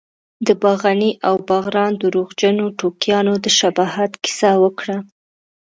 [0.47, 4.97] د باغني او باغران درواغجنو ټوکیانو د شباهت کیسه وکړه.